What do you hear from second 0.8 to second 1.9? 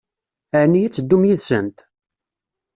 ad teddum yid-sent?